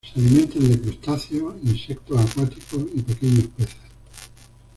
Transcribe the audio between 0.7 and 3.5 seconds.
crustáceos, insectos acuáticos y pequeños